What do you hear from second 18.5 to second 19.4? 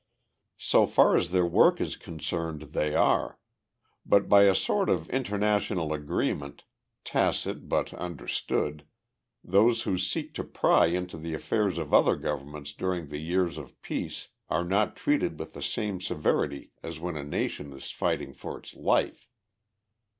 its life."